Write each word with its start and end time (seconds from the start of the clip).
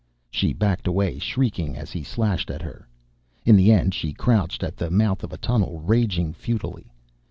She 0.31 0.51
backed 0.51 0.87
away, 0.87 1.19
shrieking 1.19 1.77
as 1.77 1.91
he 1.91 2.01
slashed 2.01 2.49
at 2.49 2.63
her. 2.63 2.87
In 3.45 3.55
the 3.55 3.71
end, 3.71 3.93
she 3.93 4.13
crouched 4.13 4.63
at 4.63 4.75
the 4.75 4.89
mouth 4.89 5.23
of 5.23 5.31
a 5.31 5.37
tunnel, 5.37 5.79
raging 5.79 6.33
futilely. 6.33 6.91